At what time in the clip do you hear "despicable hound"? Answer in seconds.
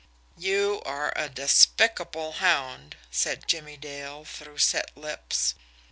1.29-2.95